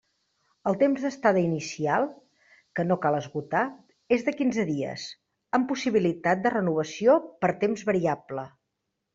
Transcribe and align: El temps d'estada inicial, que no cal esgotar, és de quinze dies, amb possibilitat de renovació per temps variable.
El 0.69 0.77
temps 0.83 1.03
d'estada 1.07 1.41
inicial, 1.47 2.07
que 2.79 2.85
no 2.87 2.97
cal 3.03 3.17
esgotar, 3.17 3.61
és 4.17 4.25
de 4.31 4.35
quinze 4.39 4.67
dies, 4.73 5.05
amb 5.59 5.71
possibilitat 5.75 6.43
de 6.47 6.57
renovació 6.59 7.23
per 7.45 7.53
temps 7.67 7.89
variable. 7.93 8.49